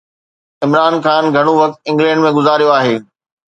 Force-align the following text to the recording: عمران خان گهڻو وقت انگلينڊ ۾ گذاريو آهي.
عمران 0.63 0.93
خان 1.03 1.23
گهڻو 1.35 1.53
وقت 1.61 1.77
انگلينڊ 1.89 2.19
۾ 2.27 2.31
گذاريو 2.37 2.73
آهي. 2.79 2.95